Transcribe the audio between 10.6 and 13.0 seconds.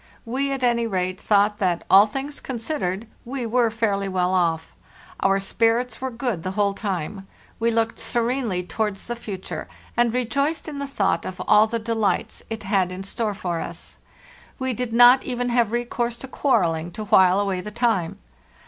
in the thought of all the delights it had